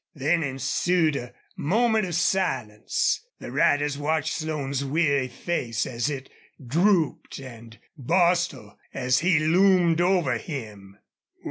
Then 0.15 0.41
ensued 0.41 1.15
a 1.15 1.31
moment 1.55 2.07
of 2.07 2.15
silence. 2.15 3.21
The 3.37 3.51
riders 3.51 3.99
watched 3.99 4.33
Slone's 4.33 4.83
weary 4.83 5.27
face 5.27 5.85
as 5.85 6.09
it 6.09 6.27
drooped, 6.65 7.37
and 7.37 7.77
Bostil, 7.95 8.79
as 8.95 9.19
he 9.19 9.37
loomed 9.37 10.01
over 10.01 10.39
him. 10.39 10.97